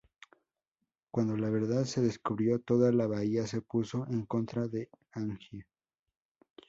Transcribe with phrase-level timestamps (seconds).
[1.11, 5.67] Cuando la verdad se descubrió toda la bahía se puso en contra de Angie.